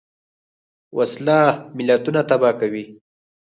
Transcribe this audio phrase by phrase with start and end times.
[0.97, 1.39] وسله
[1.77, 2.83] ملتونه تباه کوي